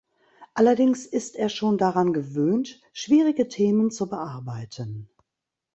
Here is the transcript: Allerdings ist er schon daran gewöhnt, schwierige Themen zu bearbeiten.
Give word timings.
Allerdings 0.55 1.05
ist 1.05 1.35
er 1.35 1.47
schon 1.47 1.77
daran 1.77 2.11
gewöhnt, 2.11 2.81
schwierige 2.91 3.47
Themen 3.49 3.91
zu 3.91 4.09
bearbeiten. 4.09 5.11